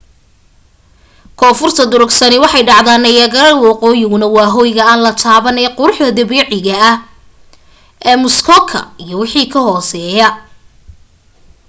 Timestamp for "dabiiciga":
6.17-6.73